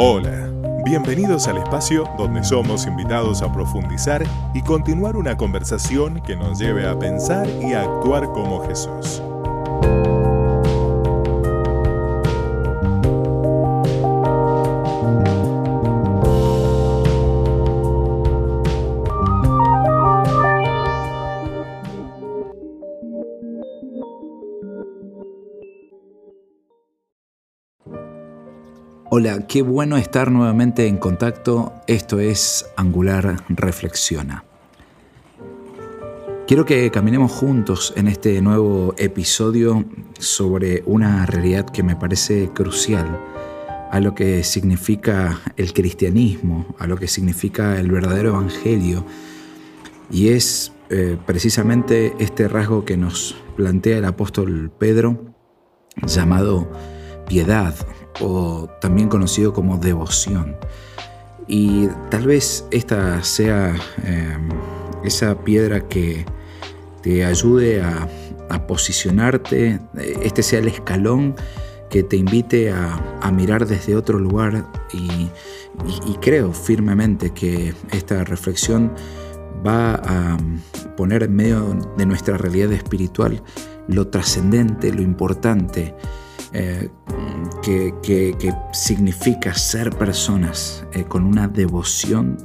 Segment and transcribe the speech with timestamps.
[0.00, 0.48] Hola,
[0.84, 4.24] bienvenidos al espacio donde somos invitados a profundizar
[4.54, 9.20] y continuar una conversación que nos lleve a pensar y a actuar como Jesús.
[29.20, 31.72] Hola, qué bueno estar nuevamente en contacto.
[31.88, 34.44] Esto es Angular Reflexiona.
[36.46, 39.84] Quiero que caminemos juntos en este nuevo episodio
[40.20, 43.18] sobre una realidad que me parece crucial
[43.90, 49.04] a lo que significa el cristianismo, a lo que significa el verdadero evangelio.
[50.12, 55.34] Y es eh, precisamente este rasgo que nos plantea el apóstol Pedro
[56.06, 56.70] llamado
[57.26, 57.74] piedad
[58.20, 60.56] o también conocido como devoción.
[61.46, 64.48] Y tal vez esta sea em,
[65.04, 66.26] esa piedra que
[67.02, 68.08] te ayude a,
[68.66, 69.80] posicionarte,
[70.22, 71.36] este sea el escalón
[71.90, 75.30] que te invite a, mirar desde otro lugar y,
[76.20, 78.92] creo firmemente que esta reflexión
[79.66, 80.36] va a
[80.96, 83.42] poner en medio de nuestra realidad espiritual
[83.86, 85.94] lo trascendente, lo importante,
[86.52, 86.88] eh,
[87.62, 92.38] que, significa ser personas eh, con una devoción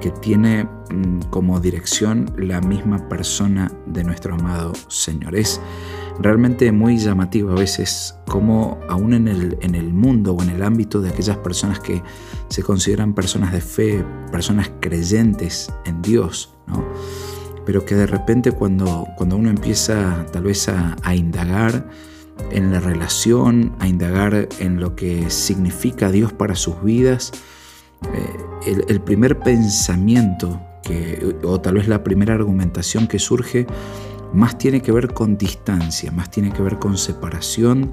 [0.00, 5.36] que tiene mm, como dirección la misma persona de nuestro amado Señor.
[5.36, 5.60] Es
[6.18, 10.62] realmente muy llamativo a veces como aún en el, en el mundo o en el
[10.62, 12.02] ámbito de aquellas personas que
[12.48, 16.84] se consideran personas de fe, personas creyentes en Dios, ¿no?
[17.64, 21.88] pero que de repente cuando, cuando uno empieza tal vez a indagar,
[22.50, 27.32] en la relación, a indagar en lo que significa Dios para sus vidas,
[28.12, 33.66] eh, el, primer pensamiento que, o tal vez la primera argumentación que surge
[34.32, 37.92] más tiene que ver con distancia, más tiene que ver con separación,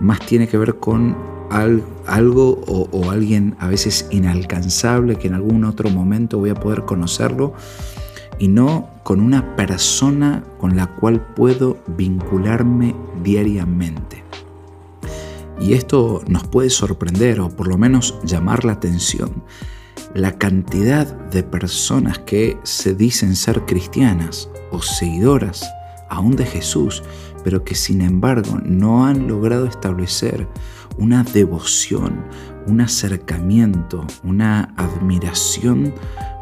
[0.00, 1.16] más tiene que ver con
[1.50, 6.86] algo o, o, alguien a veces inalcanzable que en algún otro momento voy a poder
[6.86, 7.52] conocerlo
[8.42, 12.92] y no con una persona con la cual puedo vincularme
[13.22, 14.24] diariamente.
[15.60, 19.44] Y esto nos puede sorprender o por lo menos llamar la atención.
[20.12, 25.64] La cantidad de personas que se dicen ser cristianas o seguidoras
[26.10, 27.04] aún de Jesús,
[27.44, 30.48] pero que sin embargo no han logrado establecer
[30.98, 32.24] una devoción,
[32.66, 35.94] un acercamiento, una admiración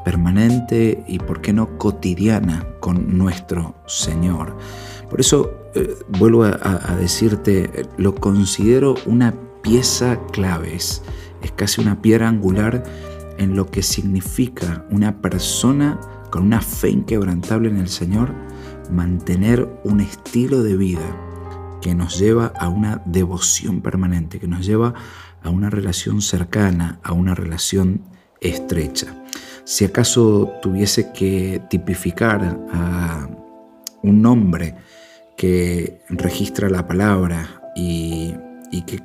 [0.04, 4.56] permanente y, por qué no, cotidiana con nuestro Señor.
[5.08, 11.02] Por eso eh, vuelvo a, decirte, lo considero una pieza clave, es,
[11.56, 12.84] casi una piedra angular
[13.38, 16.00] en lo que significa una persona
[16.30, 18.32] con una fe inquebrantable en el Señor,
[18.90, 21.16] mantener un estilo de vida
[21.80, 24.94] que nos lleva a una devoción permanente, que nos lleva
[25.42, 28.02] a una relación cercana, a una relación
[28.40, 29.16] estrecha.
[29.70, 33.30] Si acaso tuviese que tipificar a
[34.02, 34.74] un nombre
[35.36, 38.34] que registra la palabra y,
[38.84, 39.00] que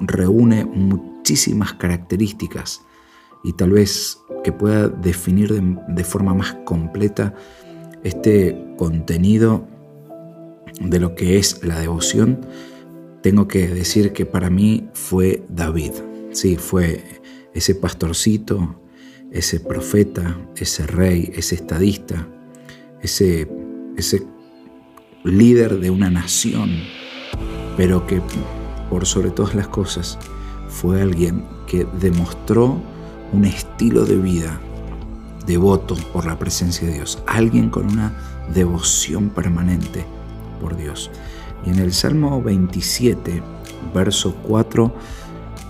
[0.00, 2.80] reúne muchísimas características
[3.44, 7.34] y tal vez que pueda definir de, forma más completa
[8.02, 9.68] este contenido
[10.80, 12.40] de lo que es la devoción,
[13.20, 15.92] tengo que decir que para mí fue David.
[16.32, 17.04] Sí, fue
[17.52, 18.80] ese pastorcito,
[19.30, 22.26] ese profeta, ese rey, ese estadista,
[23.02, 23.48] ese,
[23.96, 24.22] ese
[25.24, 26.70] líder de una nación,
[27.76, 28.20] pero que
[28.88, 30.18] por sobre todas las cosas
[30.68, 32.80] fue alguien que demostró
[33.32, 34.60] un estilo de vida
[35.46, 38.12] devoto por la presencia de Dios, alguien con una
[38.52, 40.04] devoción permanente
[40.60, 41.10] por Dios.
[41.64, 43.42] Y en el Salmo 27,
[43.94, 44.94] verso 4,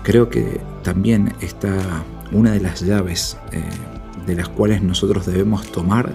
[0.03, 3.63] creo que también está una de las llaves eh,
[4.27, 6.15] de las cuales nosotros debemos tomar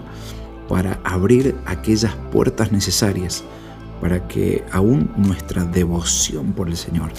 [0.67, 3.43] para abrir aquellas puertas necesarias
[3.99, 7.11] para que aún nuestra devoción por el Señor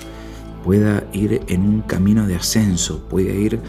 [0.64, 3.60] pueda ir en un camino de ascenso, pueda ir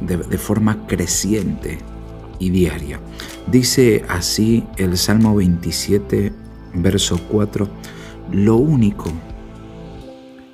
[0.00, 1.78] de, de forma creciente
[2.38, 3.00] y diaria.
[3.50, 6.32] Dice así el Salmo 27,
[6.74, 7.68] verso 4,
[8.32, 9.12] lo único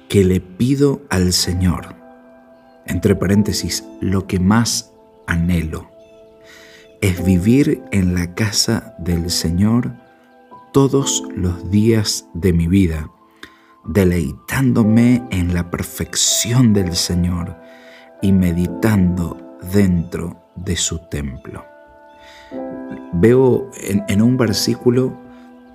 [0.08, 2.01] que le pido al Señor
[2.86, 4.92] entre paréntesis, lo que más
[5.26, 5.92] anhelo
[7.02, 9.92] es vivir en la casa del Señor
[10.72, 13.10] todos los días de mi vida,
[13.84, 17.56] deleitándome en la perfección del Señor
[18.22, 19.36] y meditando
[19.72, 21.64] dentro de su templo.
[23.14, 23.68] Veo
[24.08, 25.18] en, un versículo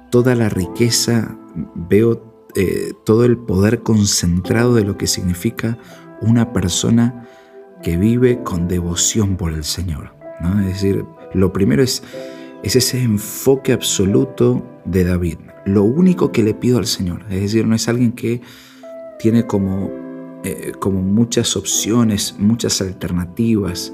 [0.09, 1.37] toda la riqueza,
[1.75, 5.77] veo eh, todo el poder concentrado de lo que significa
[6.21, 7.27] una persona
[7.81, 10.13] que vive con devoción por el Señor.
[10.41, 10.59] ¿no?
[10.61, 12.03] Es decir, lo primero es,
[12.63, 15.37] es ese enfoque absoluto de David.
[15.65, 17.23] Lo único que le pido al Señor.
[17.29, 18.41] Es decir, no es alguien que
[19.19, 19.89] tiene como,
[20.43, 23.93] eh, como muchas opciones, muchas alternativas,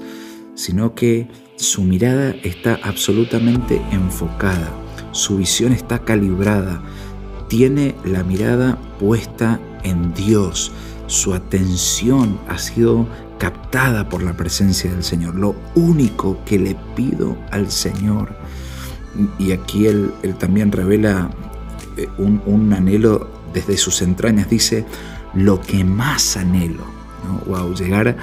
[0.54, 4.70] sino que su mirada está absolutamente enfocada,
[5.12, 6.82] su visión está calibrada,
[7.48, 10.72] tiene la mirada puesta en Dios,
[11.06, 13.06] su atención ha sido
[13.38, 15.34] captada por la presencia del Señor.
[15.34, 18.34] Lo único que le pido al Señor,
[19.38, 21.30] y aquí él, también revela
[21.96, 24.84] eh, un, anhelo desde sus entrañas, dice,
[25.34, 26.84] lo que más anhelo,
[27.46, 28.16] wow, llegar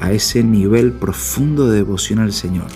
[0.00, 2.66] a ese nivel profundo de devoción al Señor.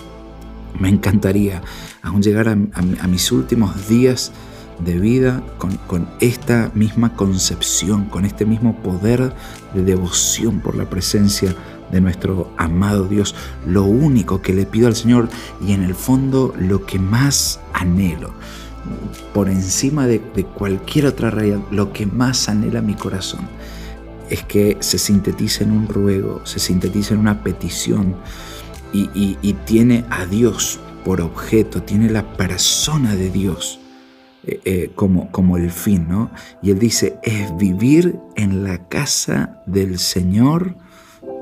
[0.79, 1.61] Me encantaría
[2.01, 4.31] aún llegar a mis últimos días
[4.79, 9.33] de vida con, esta misma concepción, con este mismo poder
[9.73, 11.55] de devoción por la presencia
[11.91, 13.35] de nuestro amado Dios.
[13.65, 15.29] Lo único que le pido al Señor
[15.65, 18.33] y en el fondo lo que más anhelo,
[19.33, 23.41] por encima de, cualquier otra realidad, lo que más anhela mi corazón
[24.29, 28.15] es que se sintetice en un ruego, se sintetice en una petición
[28.93, 33.79] y tiene a Dios por objeto, tiene la persona de Dios
[34.45, 36.31] eh, eh, como, como el fin, ¿no?
[36.61, 40.75] Y él dice, es vivir en la casa del Señor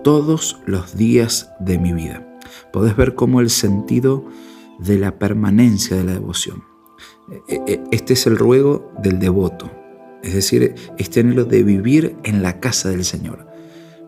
[0.04, 2.28] todos los días de mi vida.
[2.74, 4.26] Podés ver cómo el sentido
[4.80, 6.64] de la permanencia de la devoción.
[7.48, 9.70] Eh, este es el ruego del devoto,
[10.24, 13.48] es decir, este anhelo de vivir en la casa del Señor.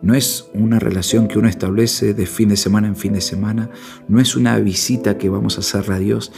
[0.02, 3.70] No es una relación que uno establece de fin de semana en fin de semana,
[4.08, 6.32] no es una visita que vamos a hacerle a Dios,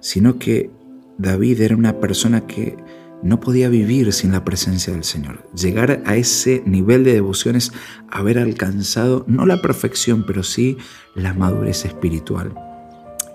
[0.00, 0.70] sino que
[1.18, 2.76] David era una persona que
[3.22, 5.48] no podía vivir sin la presencia del Señor.
[5.54, 7.72] Llegar a ese nivel de devoción es
[8.10, 10.76] haber alcanzado no la perfección, pero sí
[11.14, 12.65] la madurez espiritual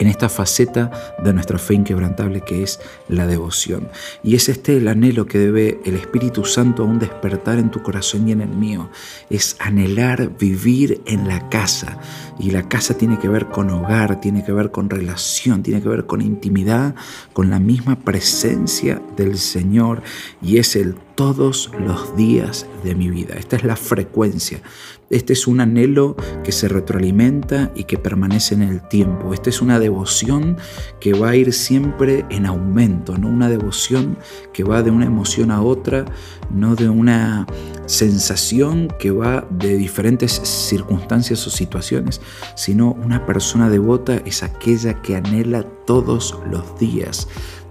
[0.01, 3.87] en esta faceta de nuestra fe inquebrantable que es la devoción.
[4.23, 8.27] Y es este el anhelo que debe el Espíritu Santo aún despertar en tu corazón
[8.27, 8.89] y en el mío.
[9.29, 11.99] Es anhelar vivir en la casa.
[12.39, 15.89] Y la casa tiene que ver con hogar, tiene que ver con relación, tiene que
[15.89, 16.95] ver con intimidad,
[17.33, 20.01] con la misma presencia del Señor.
[20.41, 23.35] Y es el todos los días de mi vida.
[23.37, 24.61] Esta es la frecuencia.
[25.09, 29.33] Este es un anhelo que se retroalimenta y que permanece en el tiempo.
[29.33, 30.57] Esta es una devoción
[31.01, 34.17] que va a ir siempre en aumento, no una devoción
[34.53, 36.05] que va de una emoción a otra,
[36.49, 37.45] no de una
[37.87, 42.21] sensación que va de diferentes circunstancias o situaciones,
[42.55, 47.27] sino una persona devota es aquella que anhela todos los días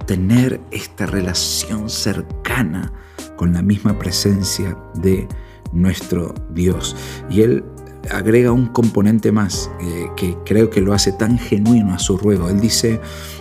[0.06, 2.92] tener esta relación cercana
[3.40, 5.26] con la misma presencia de
[5.72, 6.94] nuestro Dios.
[7.30, 7.64] Y él
[8.10, 12.50] agrega un componente más eh, que creo que lo hace tan genuino a su ruego.
[12.50, 13.00] Él dice,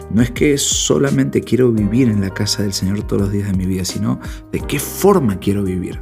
[0.10, 3.58] no es que solamente quiero vivir en la casa del Señor todos los días de
[3.58, 4.22] mi vida, sino
[4.54, 6.00] de qué forma quiero vivir.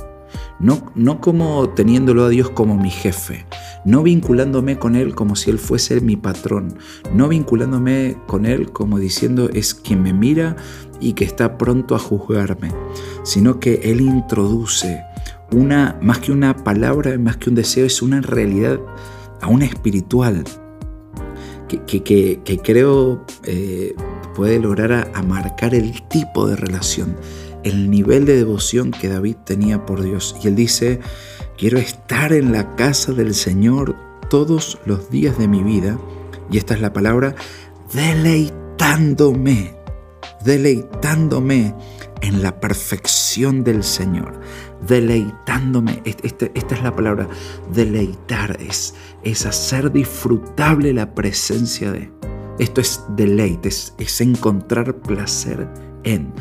[0.59, 3.47] No, no como teniéndolo a Dios como mi jefe,
[3.83, 6.77] no vinculándome con Él como si Él fuese mi patrón,
[7.13, 10.55] no vinculándome con Él como diciendo es quien me mira
[10.99, 12.71] y que está pronto a juzgarme,
[13.27, 15.03] sino que Él introduce
[15.51, 18.79] una, más que una palabra, más que un deseo, es una realidad
[19.41, 20.45] aún espiritual
[21.67, 23.93] que, creo eh,
[24.33, 27.17] puede lograr a, marcar el tipo de relación,
[27.65, 30.37] el nivel de devoción que David tenía por Dios.
[30.41, 31.01] Y él dice,
[31.57, 33.97] quiero estar en la casa del Señor
[34.29, 35.99] todos los días de mi vida,
[36.49, 37.35] y esta es la palabra,
[37.93, 39.77] deleitándome
[40.43, 41.73] deleitándome
[42.21, 44.39] en la perfección del Señor,
[44.87, 47.27] deleitándome, este, esta es la palabra,
[47.73, 52.11] deleitar, es, es hacer disfrutable la presencia de.
[52.59, 55.67] Esto es deleite, es, es encontrar placer
[56.03, 56.33] en.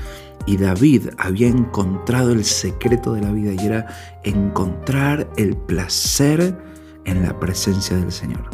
[0.47, 3.87] Y David había encontrado el secreto de la vida y era
[4.23, 6.57] encontrar el placer
[7.05, 8.49] en la presencia del Señor.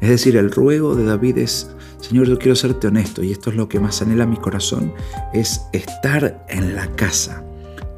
[0.00, 3.56] Es decir, el ruego de David es Señor, yo quiero serte honesto y esto es
[3.56, 4.92] lo que más anhela mi corazón,
[5.32, 7.42] es estar en la casa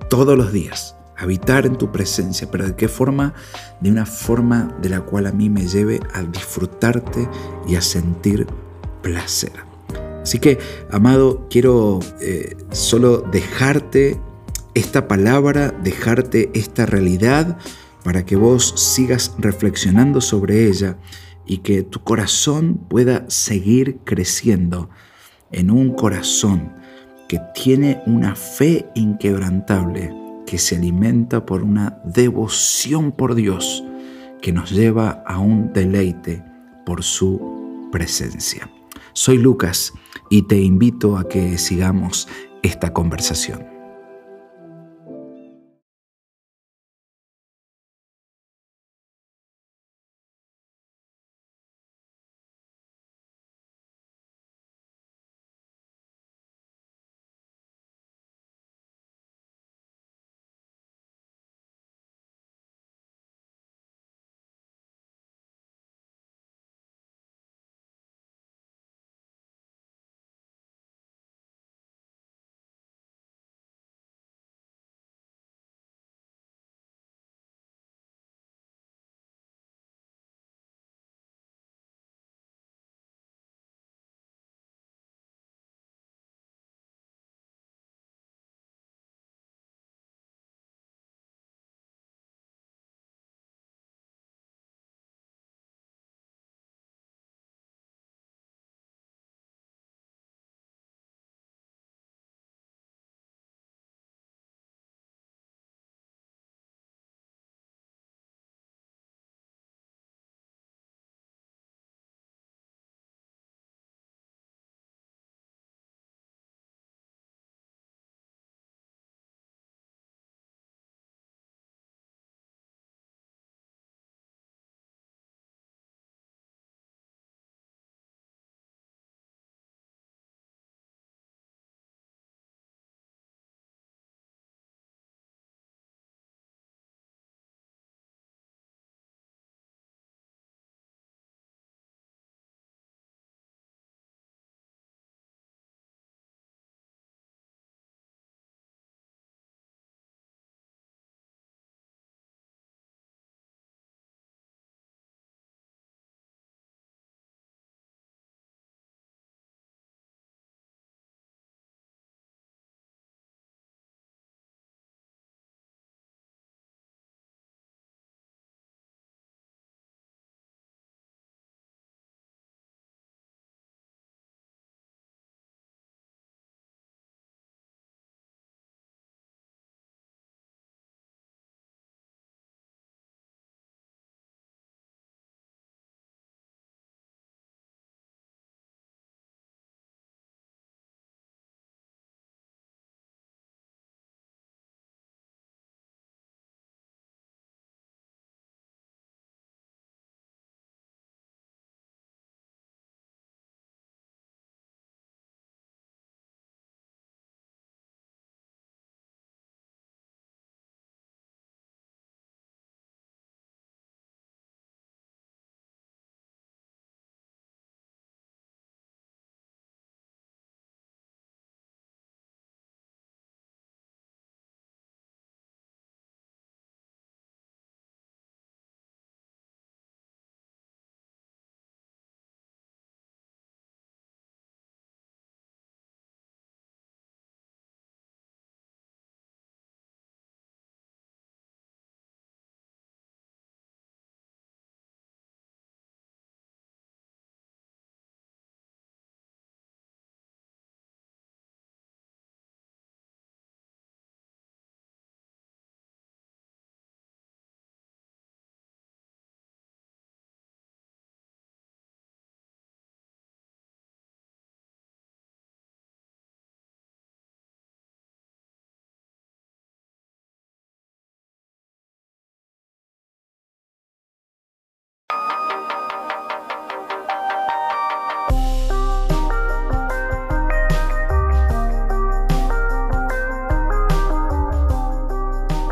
[0.08, 3.34] todos los días, habitar en tu presencia, pero ¿de qué forma?
[3.80, 7.28] De una forma de la cual a mí me lleve a disfrutarte
[7.66, 8.46] y a sentir
[9.02, 9.52] placer.
[10.22, 10.58] Así que,
[10.90, 14.20] amado, quiero eh, solo dejarte
[14.74, 17.58] esta palabra, dejarte esta realidad
[18.04, 20.96] para que vos sigas reflexionando sobre ella
[21.48, 24.90] y que tu corazón pueda seguir creciendo
[25.50, 26.74] en un corazón
[27.26, 30.14] que tiene una fe inquebrantable,
[30.46, 33.82] que se alimenta por una devoción por Dios,
[34.40, 36.44] que nos lleva a un deleite
[36.86, 38.70] por su presencia.
[39.14, 39.92] Soy Lucas
[40.30, 42.28] y te invito a que sigamos
[42.62, 43.77] esta conversación.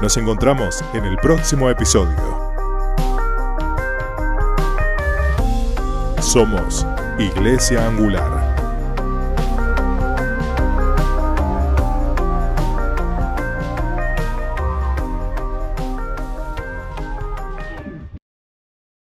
[0.07, 2.15] Nos encontramos en el próximo episodio.
[6.21, 6.87] Somos
[7.19, 8.36] Iglesia Angular.